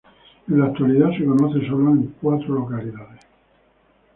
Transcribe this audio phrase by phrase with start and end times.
[0.49, 3.21] En la actualidad se conoce sólo en cuatro localidades.